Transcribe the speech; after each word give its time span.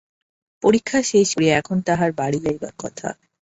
পরীক্ষা 0.63 0.99
শেষ 1.03 1.27
করিয়া 1.35 1.53
এখন 1.57 1.77
তাহার 1.87 2.11
বাড়ি 2.11 2.39
যাইবার 2.45 2.73
কথা। 2.79 3.07